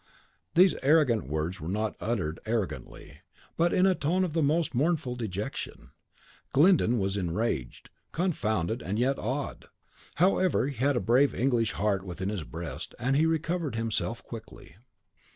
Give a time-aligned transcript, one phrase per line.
[0.55, 3.19] These arrogant words were not uttered arrogantly,
[3.55, 5.91] but in a tone of the most mournful dejection.
[6.53, 9.65] Glyndon was enraged, confounded, and yet awed.
[10.15, 14.75] However, he had a brave English heart within his breast, and he recovered himself quickly.